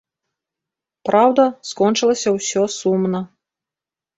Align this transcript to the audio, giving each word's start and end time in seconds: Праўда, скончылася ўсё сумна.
Праўда, 1.09 1.45
скончылася 1.73 2.29
ўсё 2.39 2.61
сумна. 2.79 3.19